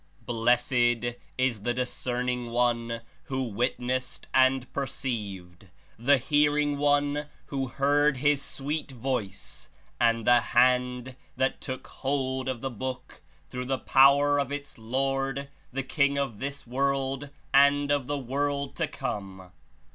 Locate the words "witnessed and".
3.43-4.65